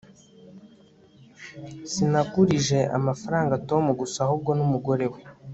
[1.91, 5.21] sinagurije amafaranga tom gusa, ahubwo n'umugore we